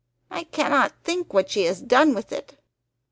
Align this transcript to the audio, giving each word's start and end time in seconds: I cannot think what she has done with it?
I 0.31 0.45
cannot 0.45 0.93
think 1.03 1.31
what 1.31 1.51
she 1.51 1.65
has 1.65 1.79
done 1.79 2.15
with 2.15 2.31
it? 2.31 2.57